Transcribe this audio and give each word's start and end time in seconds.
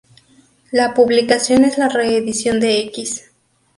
La 0.71 0.95
publicación 0.95 1.63
es 1.63 1.77
la 1.77 1.87
reedición 1.87 2.59
de 2.59 2.79
"Equis. 2.79 3.31